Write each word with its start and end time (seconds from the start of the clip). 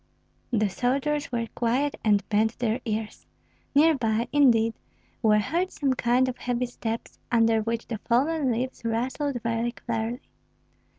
The 0.49 0.67
soldiers 0.67 1.31
were 1.31 1.45
quiet 1.53 1.93
and 2.03 2.27
bent 2.27 2.57
their 2.57 2.81
ears. 2.85 3.27
Near 3.75 3.93
by, 3.95 4.27
indeed, 4.33 4.73
were 5.21 5.37
heard 5.37 5.69
some 5.69 5.93
kind 5.93 6.27
of 6.27 6.39
heavy 6.39 6.65
steps, 6.65 7.19
under 7.31 7.61
which 7.61 7.85
the 7.85 7.99
fallen 7.99 8.51
leaves 8.51 8.83
rustled 8.83 9.39
very 9.43 9.73
clearly. 9.73 10.21